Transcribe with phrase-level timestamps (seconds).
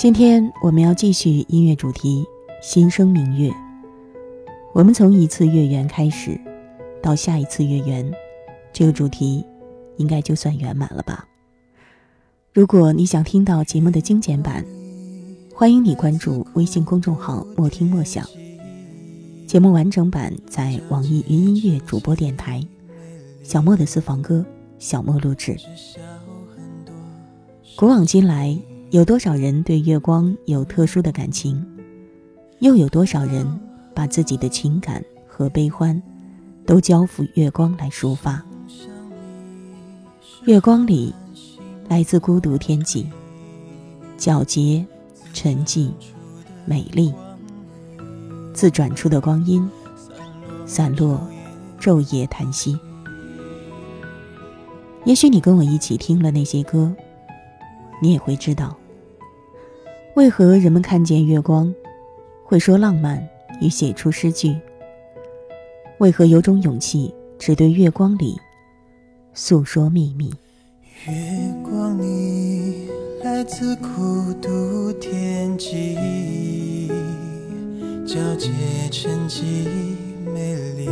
[0.00, 2.24] 今天我们要继续音乐主题
[2.66, 3.50] 《心声明月》。
[4.72, 6.40] 我们从一次月圆开始，
[7.02, 8.10] 到下一次月圆，
[8.72, 9.44] 这个主题
[9.98, 11.28] 应该就算圆满了吧？
[12.54, 14.64] 如果你想听到节目的精简版，
[15.54, 18.26] 欢迎你关注微信公众号“莫听莫想”。
[19.46, 22.66] 节目完整版在网易云音乐主播电台
[23.44, 24.42] “小莫的私房歌”
[24.80, 25.58] 小莫录制。
[27.76, 28.58] 古往今来。
[28.90, 31.64] 有多少人对月光有特殊的感情？
[32.58, 33.46] 又有多少人
[33.94, 36.00] 把自己的情感和悲欢
[36.66, 38.44] 都交付月光来抒发？
[40.44, 41.14] 月光里，
[41.88, 43.06] 来自孤独天际，
[44.18, 44.84] 皎洁、
[45.32, 45.92] 沉寂、
[46.64, 47.14] 美丽，
[48.52, 49.70] 自转出的光阴，
[50.66, 51.20] 散落，
[51.78, 52.76] 昼夜叹息。
[55.04, 56.92] 也许你跟我一起听了那些歌，
[58.02, 58.76] 你也会知道。
[60.14, 61.72] 为何人们看见月光，
[62.44, 63.26] 会说浪漫
[63.60, 64.56] 与写出诗句？
[65.98, 68.36] 为何有种勇气，只对月光里
[69.32, 70.34] 诉说秘密？
[71.06, 72.88] 月光里
[73.22, 76.90] 来自孤独天际，
[78.04, 78.50] 皎洁
[78.90, 79.42] 沉寂
[80.34, 80.88] 美丽，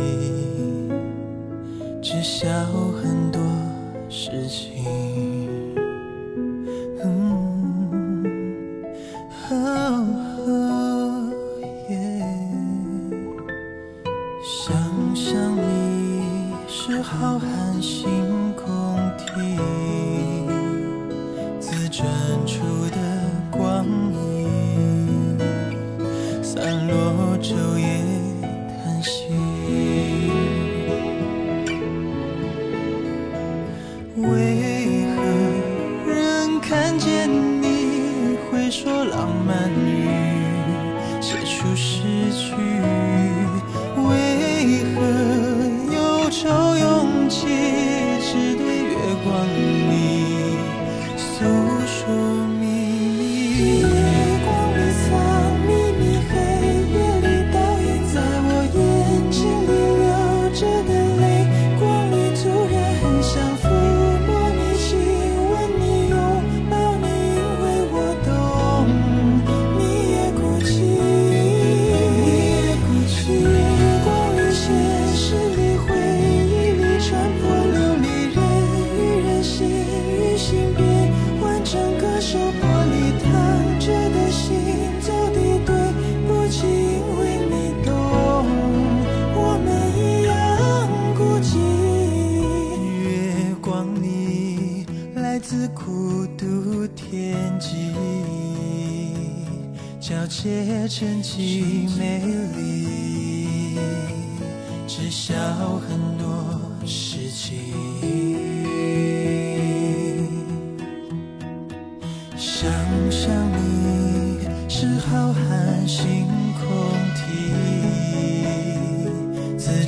[2.01, 2.47] 知晓
[3.03, 3.41] 很多
[4.09, 5.38] 事情。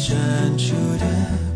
[0.02, 1.51] 自转出的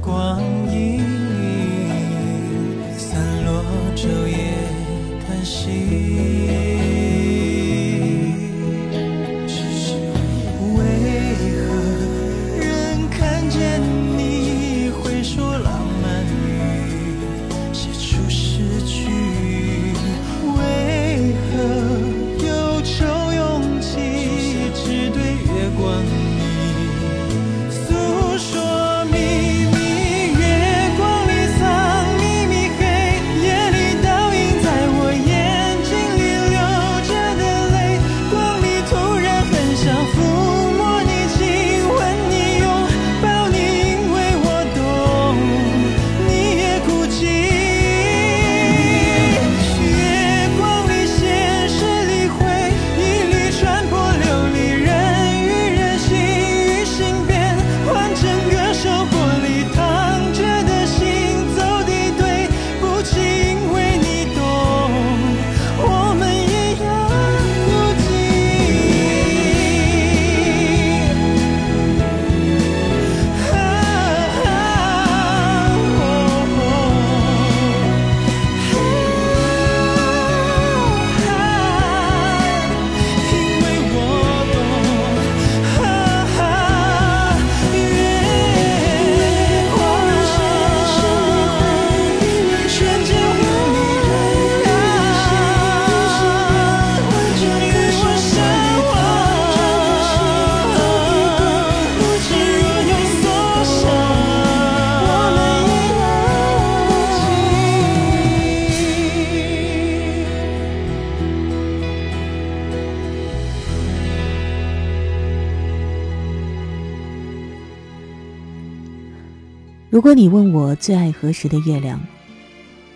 [119.95, 121.97] 如果你问我最爱何时的月亮，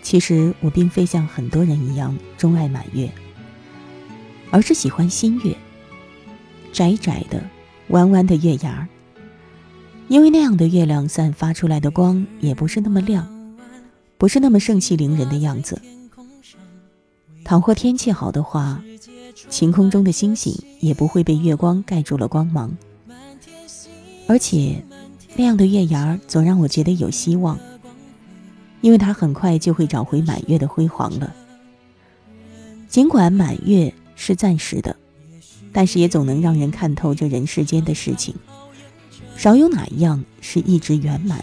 [0.02, 3.10] 其实我并非像很多人一样钟爱满月，
[4.50, 5.56] 而是喜欢新月，
[6.74, 7.42] 窄窄的、
[7.88, 8.86] 弯弯的月牙儿。
[10.08, 13.26] 因为那样的月亮散发出来的光也不是那么亮，
[14.18, 15.80] 不是那么盛气凌人的样子。
[17.46, 18.84] 倘或天气好的话，
[19.48, 22.76] 晴空中的星星也不会被月光盖住了光芒。
[24.26, 24.84] 而且，
[25.36, 27.58] 那样的月牙儿总让我觉得有希望，
[28.80, 31.34] 因为它很快就会找回满月的辉煌了。
[32.88, 34.96] 尽管满月是暂时的，
[35.72, 38.34] 但是也总能让人看透这人世间的事情。
[39.36, 41.42] 少有哪一样是一直圆满，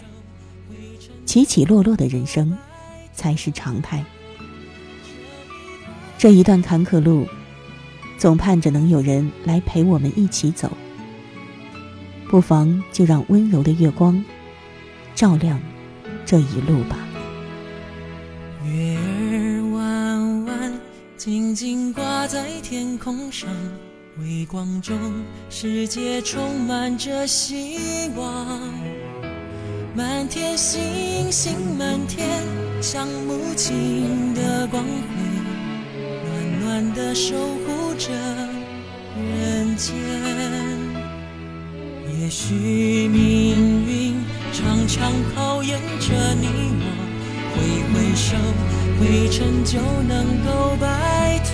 [1.26, 2.56] 起起落落的人生
[3.12, 4.04] 才是常态。
[6.16, 7.26] 这一段坎坷路，
[8.18, 10.70] 总盼着能有人来陪我们一起走。
[12.30, 14.22] 不妨就让温柔的月光
[15.14, 15.58] 照亮
[16.26, 16.98] 这一路吧。
[18.64, 20.80] 月儿弯弯，
[21.16, 23.48] 静静挂在天空上。
[24.20, 24.96] 微光中，
[25.48, 28.60] 世界充满着希望。
[29.94, 32.28] 满天星星满天，
[32.82, 34.90] 像母亲的光辉，
[36.24, 38.12] 暖暖的守护着
[39.16, 40.57] 人间。
[42.28, 44.14] 也许命运
[44.52, 46.46] 常常考验着你
[46.78, 46.84] 我，
[47.54, 47.56] 挥
[47.88, 48.36] 挥手，
[49.00, 51.48] 灰尘就能够摆脱。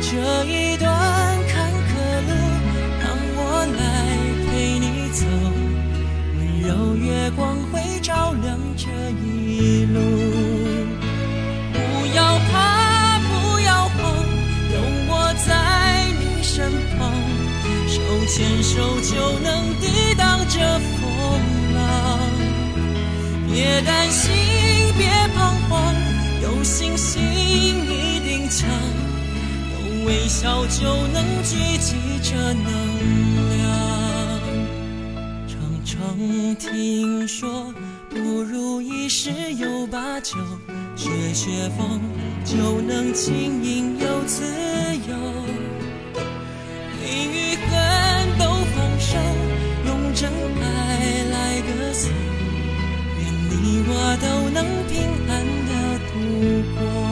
[0.00, 0.08] 这
[0.46, 0.88] 一段
[1.46, 1.92] 坎坷
[2.26, 2.30] 路，
[2.98, 3.04] 让
[3.36, 3.38] 我
[3.76, 3.78] 来
[4.46, 5.26] 陪你走。
[6.38, 8.88] 温柔月光会照亮这
[9.20, 10.15] 一路。
[18.28, 21.40] 牵手就能抵挡这风
[21.74, 22.18] 浪。
[23.50, 24.32] 别担心，
[24.98, 25.94] 别彷徨，
[26.42, 28.68] 有信心一定强。
[30.04, 32.72] 微笑就能聚集着能
[33.56, 33.60] 量。
[35.48, 37.72] 常常听说
[38.10, 40.36] 不如意事有八九，
[40.94, 42.00] 学学风
[42.44, 44.44] 就能轻盈又自
[45.08, 45.14] 由。
[47.02, 47.70] 爱与恨
[49.06, 49.16] 手，
[49.86, 50.28] 用真
[50.60, 50.64] 爱
[51.30, 52.10] 来歌颂。
[53.20, 54.58] 愿你我都能
[54.88, 54.94] 平
[55.28, 55.32] 安
[55.68, 55.70] 的
[56.08, 56.12] 度
[56.74, 57.05] 过。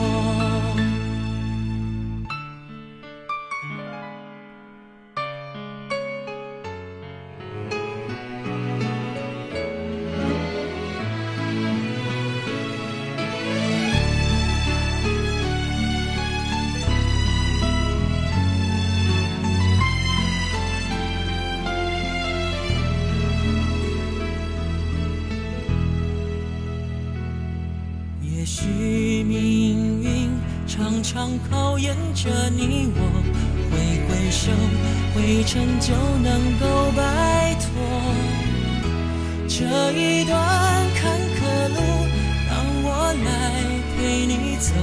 [31.49, 32.99] 考验着你我，
[33.71, 33.73] 挥
[34.07, 34.51] 挥手，
[35.13, 37.63] 灰尘就能够摆脱。
[39.47, 39.63] 这
[39.93, 40.35] 一段
[40.95, 41.39] 坎坷
[41.69, 41.77] 路，
[42.47, 42.51] 让
[42.83, 42.87] 我
[43.23, 43.27] 来
[43.95, 44.73] 陪你走。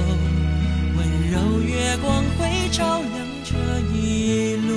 [0.97, 0.99] 温
[1.31, 3.51] 柔月光会照亮这
[3.95, 4.69] 一路。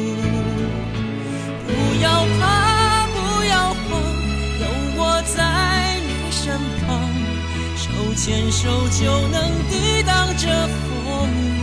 [1.66, 1.68] 不
[2.02, 3.86] 要怕，不要慌，
[4.60, 4.62] 有
[4.98, 5.36] 我在
[6.00, 6.86] 你身旁，
[7.76, 9.34] 手牵手就能
[9.70, 11.55] 抵挡这风。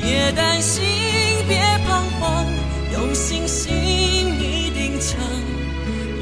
[0.00, 0.84] 别担心，
[1.46, 2.46] 别彷徨，
[2.92, 5.18] 有信心一定强，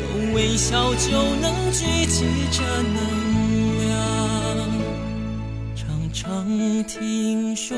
[0.00, 2.62] 有微笑就能聚集着
[2.94, 2.98] 能
[3.86, 3.86] 量。
[5.74, 7.76] 常常听说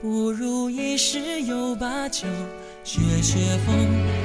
[0.00, 2.26] 不如意十有八九，
[2.84, 3.74] 学学风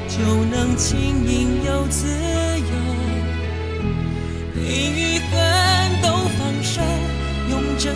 [0.07, 2.71] 就能轻盈又自由。
[4.53, 6.81] 悲与恨都放手，
[7.49, 7.95] 用真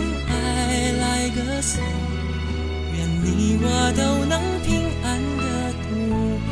[3.58, 3.64] 我
[3.96, 4.68] 都能平
[5.02, 5.06] 安
[5.38, 5.42] 的
[5.82, 5.88] 度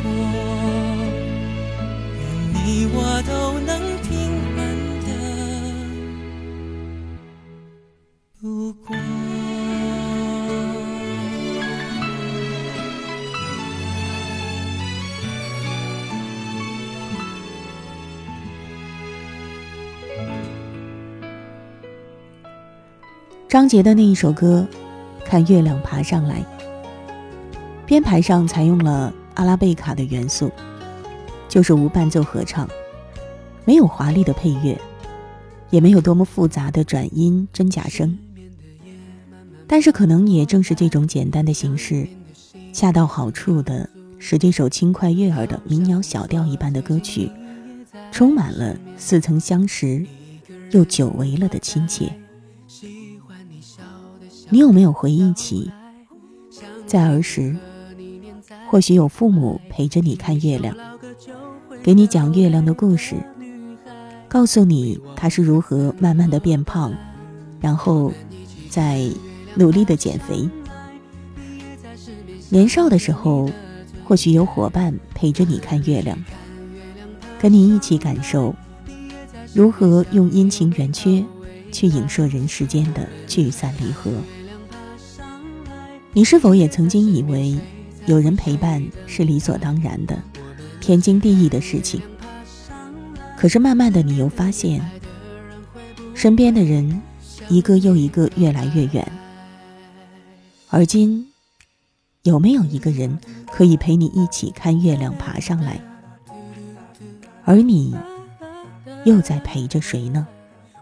[0.01, 0.03] 过，
[2.17, 2.21] 愿
[2.53, 2.57] 你
[2.93, 2.97] 我
[3.27, 3.69] 都能
[4.01, 4.09] 平
[4.57, 4.59] 安
[5.05, 5.07] 的
[8.41, 8.43] 度
[8.85, 8.87] 过。
[23.47, 24.67] 张杰的那一首歌，
[25.25, 26.39] 《看月亮爬上来》。
[27.85, 30.51] 编排上采用了阿拉贝卡的元素，
[31.47, 32.67] 就是无伴奏合唱，
[33.63, 34.79] 没有华丽的配乐，
[35.69, 38.17] 也没有多么复杂的转音真假声。
[39.67, 42.07] 但是可能也正是这种简单的形式，
[42.73, 43.87] 恰到好处的
[44.17, 47.29] 使这首轻快悦耳的民谣小调一般的歌曲，
[48.11, 50.03] 充满了似曾相识
[50.71, 52.11] 又久违了的亲切。
[54.49, 55.71] 你有没有回忆起，
[56.85, 57.55] 在儿时，
[58.69, 60.75] 或许有父母陪着你看月亮，
[61.83, 63.15] 给你讲月亮的故事，
[64.27, 66.93] 告诉你它是如何慢慢的变胖，
[67.61, 68.11] 然后
[68.69, 69.09] 再
[69.55, 70.49] 努力的减肥。
[72.49, 73.49] 年少的时候，
[74.03, 76.17] 或许有伙伴陪着你看月亮，
[77.39, 78.53] 跟你一起感受
[79.53, 81.23] 如何用阴晴圆缺
[81.71, 84.11] 去影射人世间的聚散离合。
[86.13, 87.57] 你是否也曾经以为
[88.05, 90.17] 有人陪伴是理所当然的、
[90.79, 92.01] 天经地义的事情？
[93.37, 94.83] 可是慢慢的，你又发现，
[96.13, 97.01] 身边的人
[97.49, 99.11] 一个又一个越来越远，
[100.69, 101.27] 而今。
[102.23, 103.19] 有没有一个人
[103.51, 105.79] 可以陪你一起看月亮爬上来？
[107.43, 107.95] 而你
[109.03, 110.25] 又在陪着谁呢？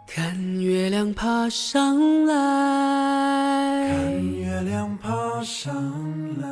[0.07, 5.75] 看月亮爬上来，看月亮爬上
[6.39, 6.47] 来，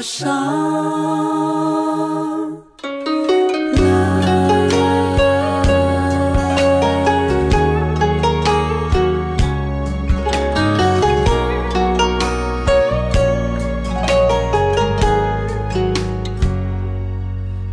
[0.00, 1.76] 上了。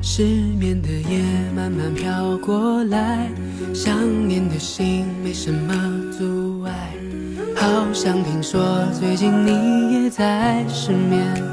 [0.02, 0.24] 失
[0.60, 1.24] 眠的夜
[1.56, 3.32] 慢慢飘过来，
[3.74, 5.74] 想念的心没什么
[6.12, 6.94] 阻碍。
[7.56, 11.53] 好像听说最近你也在失眠。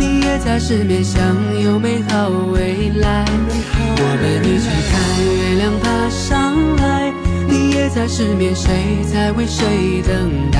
[0.00, 1.20] 你也在失眠想
[1.62, 7.12] 有美好未来，我们一起看月亮爬上来。
[7.46, 10.58] 你也在失眠，谁在为谁等待？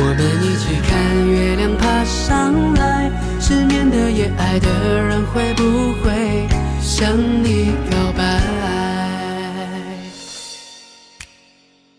[0.00, 3.10] 我们一起看月亮爬上来。
[3.38, 4.66] 失眠的夜，爱的
[5.02, 6.48] 人会不会
[6.80, 7.14] 向
[7.44, 8.40] 你告白？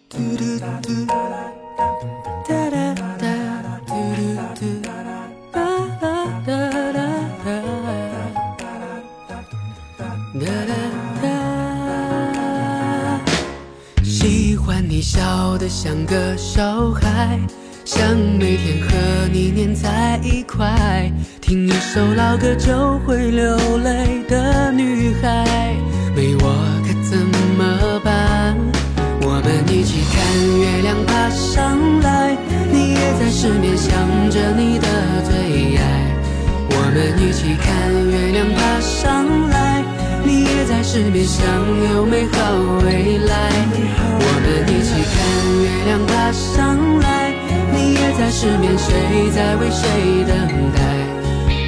[0.10, 0.44] 嘟嘟
[0.82, 1.06] 嘟
[15.00, 17.40] 你笑得像个小孩，
[17.86, 18.04] 想
[18.38, 25.74] 每天和你黏在一块，听一首老歌就会流泪的女孩，
[26.14, 26.54] 没我
[26.84, 27.18] 可怎
[27.58, 28.58] 么办？
[29.22, 32.36] 我们一起看月亮爬上来，
[32.70, 33.96] 你也在失眠想
[34.30, 34.88] 着你的
[35.24, 36.14] 最爱。
[36.72, 39.82] 我们一起看月亮爬上来，
[40.26, 41.46] 你也在失眠想
[41.94, 42.52] 有美好
[42.84, 43.50] 未来。
[44.22, 44.79] 我们一
[45.14, 45.18] 看
[45.62, 47.34] 月亮爬上来，
[47.74, 50.32] 你也在失眠，谁在为谁等
[50.74, 50.80] 待？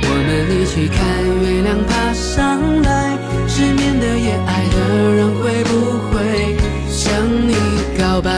[0.03, 0.99] 我们一起看
[1.41, 3.17] 月亮爬上来，
[3.47, 4.75] 失眠的夜，爱的
[5.15, 5.69] 人会不
[6.09, 6.55] 会？
[6.87, 7.09] 向
[7.47, 7.55] 你
[7.97, 8.29] 告白，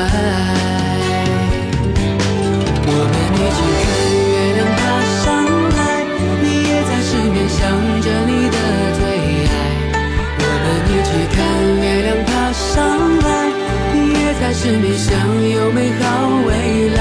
[14.43, 15.15] 你也在失眠想
[15.49, 16.99] 有美好未来。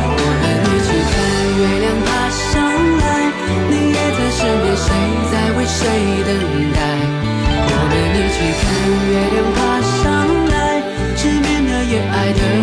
[0.00, 1.12] 我们一起看
[1.60, 2.48] 月亮爬上
[2.96, 3.04] 来，
[3.68, 4.88] 你也在失眠，谁
[5.30, 5.76] 在为谁
[6.24, 6.32] 等
[6.72, 6.80] 待？
[7.68, 8.64] 我们一起看
[9.04, 9.60] 月亮爬
[10.00, 10.02] 上
[10.48, 10.80] 来，
[11.14, 11.92] 失眠的夜。
[12.08, 12.56] 爱的人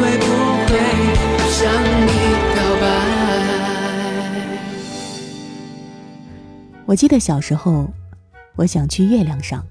[0.00, 0.26] 会不
[0.66, 0.70] 会
[1.48, 1.62] 向
[2.02, 2.10] 你
[2.56, 2.84] 告白？
[6.84, 7.88] 我记得小时候，
[8.56, 9.64] 我想去月亮上，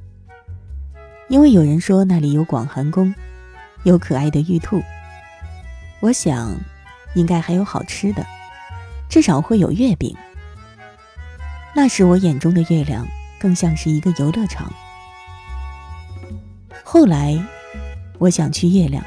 [1.27, 3.13] 因为有人说那里有广寒宫，
[3.83, 4.81] 有可爱的玉兔。
[6.00, 6.55] 我想，
[7.15, 8.25] 应该还有好吃的，
[9.09, 10.15] 至少会有月饼。
[11.75, 13.07] 那时我眼中的月亮
[13.39, 14.71] 更像是一个游乐场。
[16.83, 17.38] 后来。
[18.19, 19.03] 我想去月亮，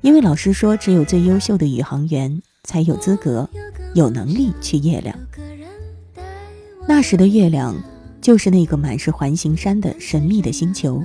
[0.00, 3.46] 因为老师说只有最优秀的宇航员才有资格、
[3.94, 5.14] 有能力去月亮。
[6.88, 7.76] 那时的月亮
[8.22, 11.04] 就是那个满是环形山的神秘的星球，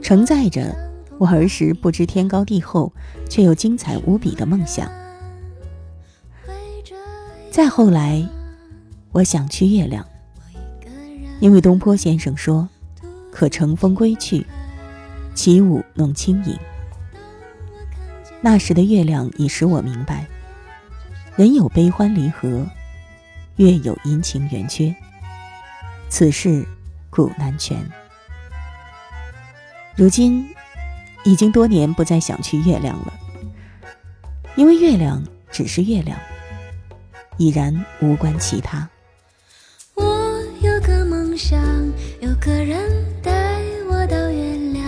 [0.00, 0.74] 承载着
[1.18, 2.92] 我儿时不知天高地厚
[3.28, 4.90] 却又精彩无比的梦想。
[7.50, 8.22] 再后来，
[9.12, 10.04] 我想去月亮，
[11.40, 12.68] 因为东坡先生说
[13.32, 14.46] ：“可乘风归去，
[15.34, 16.58] 起舞弄清影。”
[18.42, 20.26] 那时的月亮已使我明白，
[21.34, 22.66] 人有悲欢离合，
[23.56, 24.94] 月有阴晴圆缺。
[26.10, 26.64] 此事
[27.08, 27.78] 古难全。
[29.96, 30.46] 如今
[31.26, 33.12] 已经多年不再想去月亮了，
[34.54, 36.16] 因为月亮只是月亮，
[37.36, 38.88] 已然无关其他。
[39.94, 41.60] 我有个梦想，
[42.20, 42.78] 有个人
[43.24, 44.84] 带我到月亮，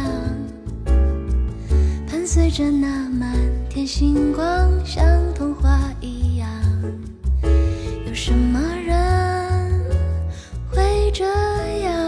[2.06, 3.36] 伴随着那满
[3.68, 5.04] 天星光，像
[5.34, 6.48] 童话一样。
[8.06, 9.84] 有什么人
[10.70, 11.24] 会这
[11.80, 12.07] 样？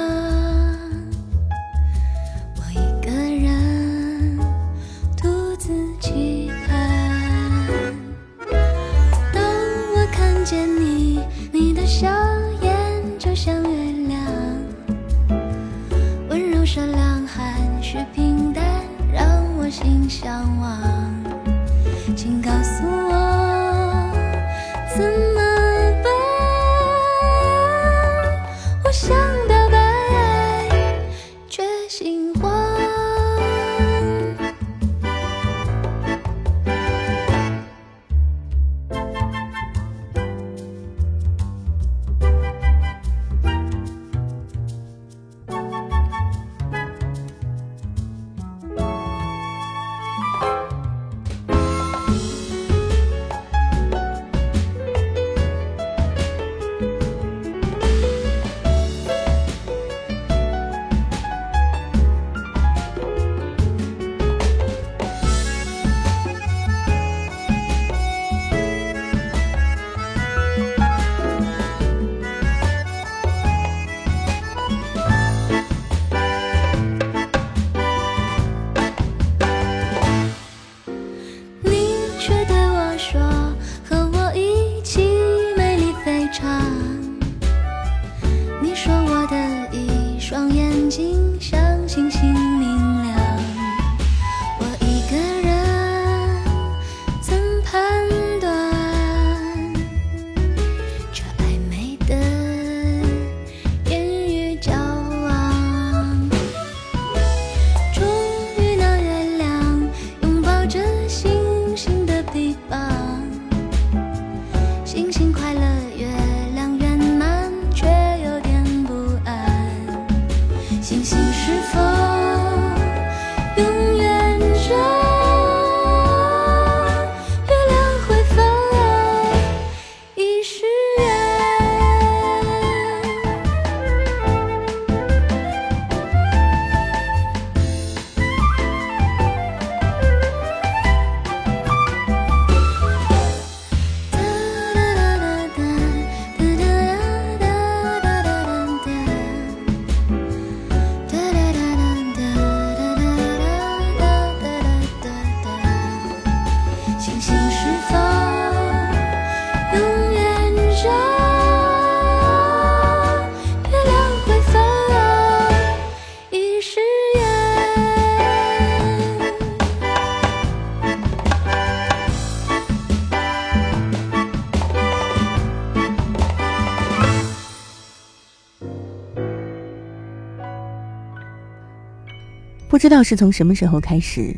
[182.70, 184.32] 不知道是从什么时候开始，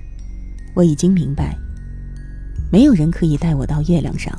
[0.73, 1.55] 我已经明白，
[2.73, 4.33] 没有人可以带我到月亮上。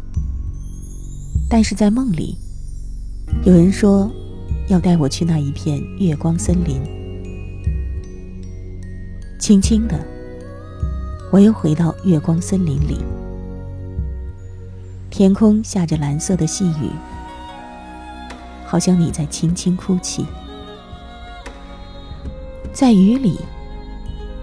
[1.48, 2.36] 但是在梦里，
[3.46, 4.12] 有人说
[4.68, 6.82] 要带我去那一片月光森林。
[9.40, 10.04] 轻轻的，
[11.32, 12.98] 我又回到月光森林里，
[15.12, 16.90] 天空下着蓝色的细雨，
[18.66, 20.26] 好像你在轻轻哭泣。
[22.74, 23.38] 在雨里。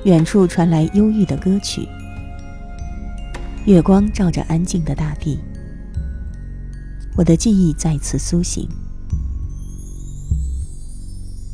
[0.05, 1.87] 远处传来忧郁的歌曲，
[3.67, 5.39] 月光照着安静的大地，
[7.17, 8.67] 我的记忆再次苏醒。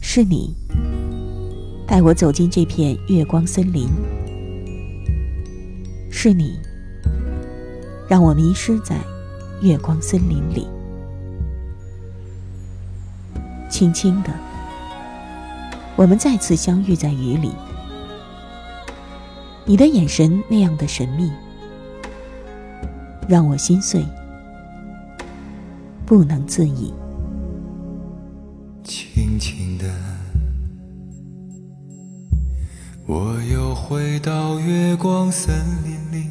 [0.01, 0.55] 是你
[1.89, 3.89] 带我走进这片月光森林，
[6.09, 6.57] 是你
[8.09, 8.97] 让我迷失在
[9.61, 10.69] 月光森林里。
[13.69, 14.31] 轻轻的，
[15.97, 17.51] 我们再次相遇在雨里。
[19.66, 21.31] 你的眼神那样的神秘。
[23.29, 24.02] 让我心碎。
[26.07, 26.94] 不能自已。
[28.85, 29.85] 轻轻的
[33.05, 35.52] 我又回到月光森
[35.85, 36.26] 林里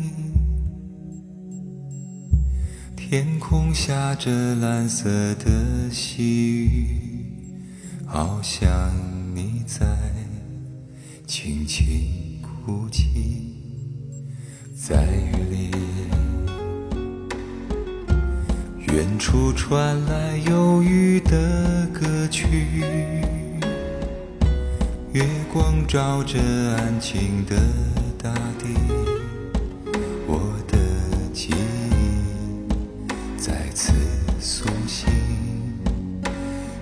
[2.95, 6.87] 天空下着蓝色的细雨
[8.05, 8.69] 好像
[9.35, 9.85] 你在
[11.27, 12.24] 轻轻
[12.65, 13.53] 哭泣，
[14.75, 15.69] 在雨里，
[18.87, 22.81] 远处传来忧郁的歌曲。
[25.13, 25.23] 月
[25.53, 27.55] 光照着安静的
[28.17, 28.65] 大地，
[30.25, 30.75] 我的
[31.31, 33.93] 记忆再次
[34.39, 35.07] 苏醒，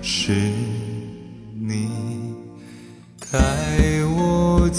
[0.00, 0.32] 是
[1.52, 1.90] 你
[3.30, 3.38] 带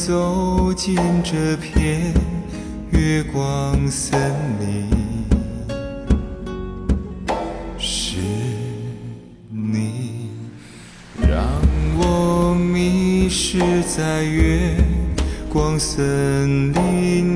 [0.06, 2.14] 走进这片
[2.92, 4.22] 月光森
[4.60, 4.88] 林。
[7.80, 8.20] 是
[9.50, 10.30] 你
[11.28, 11.44] 让
[11.98, 14.78] 我迷失在月
[15.50, 17.35] 光森林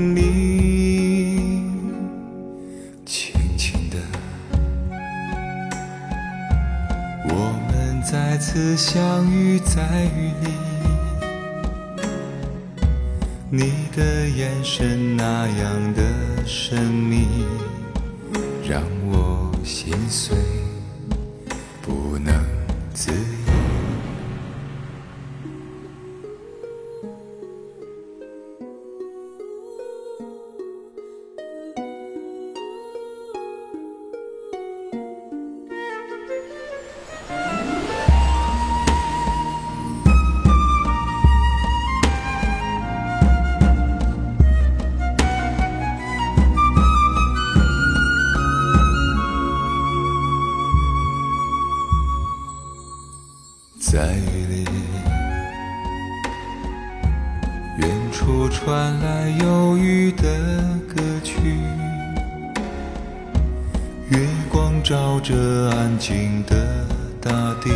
[65.19, 65.35] 光照着
[65.75, 66.87] 安静的
[67.21, 67.29] 大
[67.61, 67.69] 地，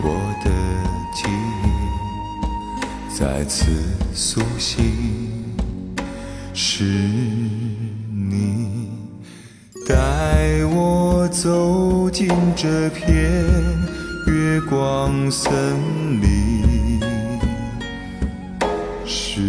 [0.00, 0.50] 我的
[1.12, 1.24] 记
[1.64, 1.66] 忆
[3.18, 3.66] 再次
[4.14, 4.84] 苏醒，
[6.54, 8.90] 是你
[9.88, 13.42] 带我走进这片。
[14.26, 15.50] 月光森
[16.20, 17.00] 林，
[19.06, 19.40] 是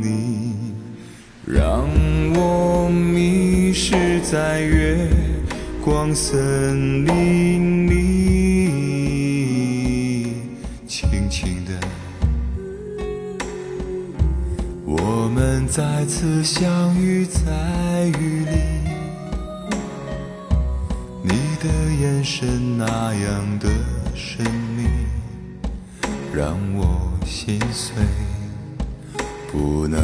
[0.00, 0.54] 你
[1.44, 1.86] 让
[2.34, 5.08] 我迷失在月
[5.84, 7.98] 光森林里。
[10.86, 11.72] 轻轻的，
[14.84, 18.50] 我们再次相遇在雨里。
[21.22, 21.68] 你的
[22.00, 23.68] 眼神那样的
[24.14, 24.44] 神
[24.76, 24.88] 秘，
[26.34, 27.94] 让我心碎，
[29.52, 30.00] 不能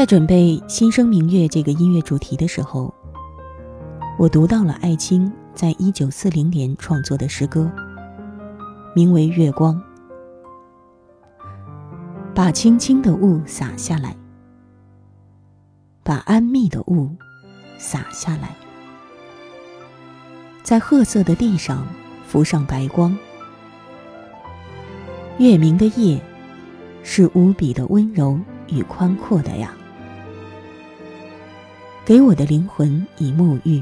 [0.00, 2.90] 在准备《新生明月》这个音乐主题的时候，
[4.18, 7.70] 我读到了艾青在一九四零年创作的诗歌，
[8.94, 9.74] 名为《月光》。
[12.34, 14.16] 把轻轻的雾洒下来，
[16.02, 17.14] 把安谧的雾
[17.76, 18.56] 洒下来，
[20.62, 21.86] 在褐色的地上
[22.26, 23.14] 浮上白光。
[25.36, 26.18] 月明的夜，
[27.02, 29.74] 是无比的温柔与宽阔的呀，
[32.10, 33.80] 给我的灵魂以沐浴。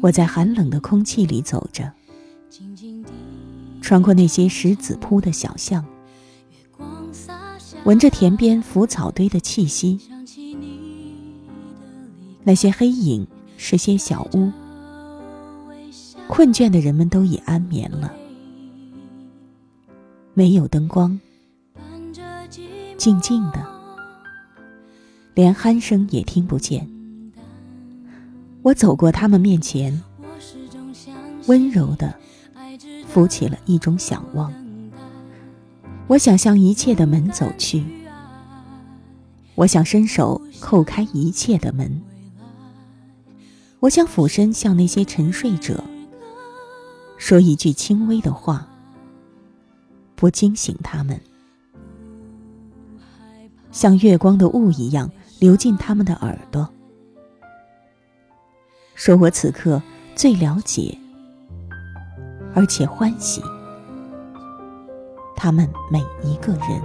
[0.00, 1.92] 我在寒冷的空气里走着。
[3.82, 5.84] 穿过那些石子铺的小巷，
[7.82, 9.98] 闻着田边腐草堆的气息。
[12.44, 14.52] 那些黑影是些小屋，
[16.28, 18.14] 困倦的人们都已安眠了。
[20.34, 21.18] 没有灯光，
[22.96, 23.66] 静静的，
[25.38, 26.90] 连鼾声也听不见。
[28.62, 30.02] 我走过他们面前，
[31.46, 32.12] 温柔的。
[33.06, 34.52] 浮起了一种想望，
[36.08, 37.84] 我想向一切的门走去，
[39.54, 42.02] 我想伸手叩开一切的门，
[43.78, 45.82] 我想俯身向那些沉睡者
[47.16, 48.68] 说一句轻微的话，
[50.16, 51.18] 不惊醒他们，
[53.72, 56.68] 像月光的雾一样流进他们的耳朵。
[58.94, 59.80] 说我此刻
[60.16, 60.98] 最了解
[62.52, 63.40] 而且欢喜
[65.36, 66.82] 他们每一个人。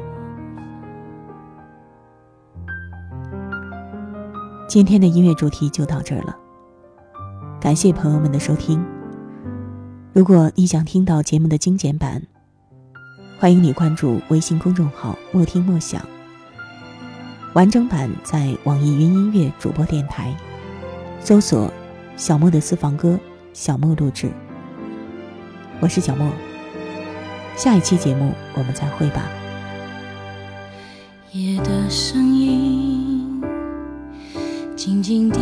[4.68, 6.36] 今天的音乐主题就到这儿了
[7.60, 8.84] 感谢朋友们的收听。
[10.13, 12.22] 如果你想听到节目的精简版
[13.39, 16.00] 欢迎你关注微信公众号莫听莫想
[17.54, 20.36] 完整版在网易云音乐主播电台
[21.20, 21.72] 搜索
[22.18, 23.20] 小莫的私房歌
[23.54, 24.32] 小莫录制。
[25.80, 26.32] 我是小莫
[27.56, 29.30] 下一期节目我们再会吧。
[31.32, 33.39] 夜的声音
[34.76, 35.39] 静静地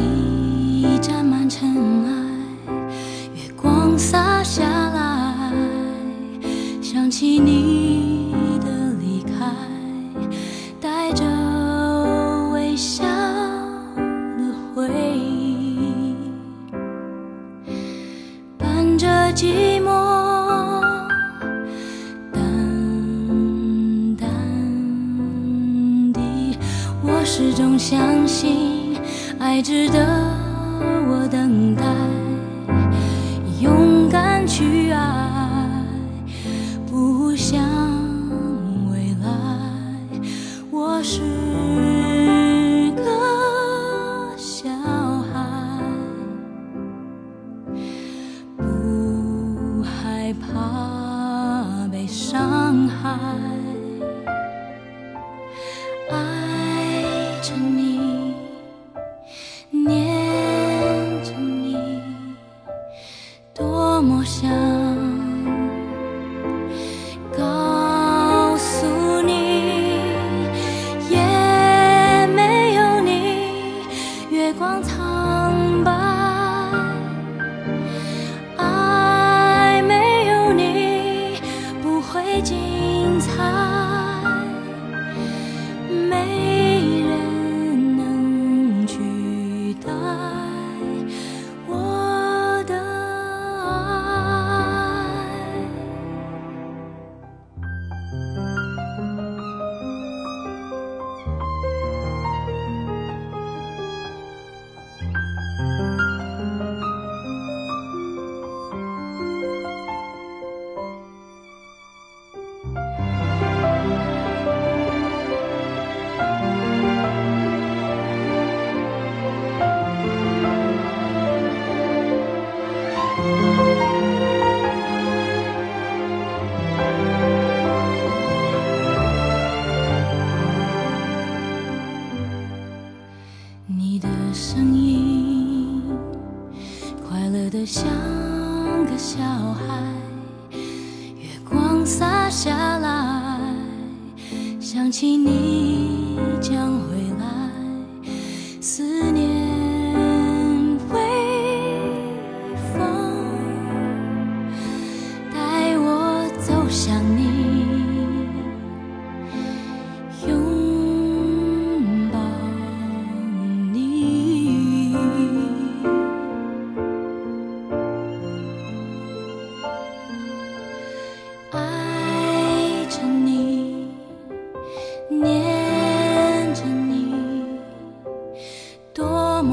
[64.31, 64.80] 想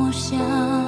[0.08, 0.87] 不想。